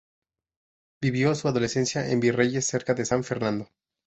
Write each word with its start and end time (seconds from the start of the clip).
Vivió 0.99 1.35
su 1.35 1.47
adolescencia 1.47 2.09
en 2.09 2.19
Virreyes, 2.21 2.65
cerca 2.65 2.95
de 2.95 3.05
San 3.05 3.23
Fernando. 3.23 3.67